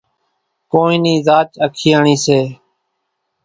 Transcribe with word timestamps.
ڪونئين 0.71 0.99
نِي 1.03 1.13
زاچ 1.25 1.49
اکياڻِي 1.65 2.15
سي۔ 2.25 2.39